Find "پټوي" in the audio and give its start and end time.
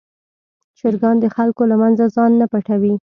2.51-2.93